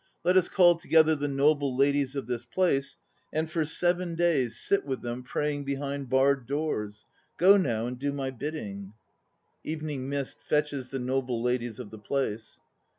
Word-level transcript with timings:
Let 0.23 0.35
us 0.35 0.49
call 0.49 0.77
together 0.77 1.15
the 1.15 1.27
noble 1.27 1.77
ladies 1.77 2.15
of 2.15 2.25
this 2.25 2.43
place 2.43 2.97
and 3.31 3.51
for 3.51 3.63
seven 3.63 4.15
days 4.15 4.57
sit 4.57 4.83
with 4.83 5.03
them 5.03 5.21
praying 5.21 5.65
behind 5.65 6.09
barred 6.09 6.47
doors. 6.47 7.05
Go 7.37 7.55
now 7.55 7.85
and 7.85 7.99
do 7.99 8.11
my 8.11 8.31
bidding. 8.31 8.93
(EVENING 9.63 10.09
MIST 10.09 10.41
fetches 10.41 10.89
the 10.89 10.97
NOBLE 10.97 11.43
LADIES 11.43 11.79
of 11.79 11.91
the 11.91 11.99
place). 11.99 12.59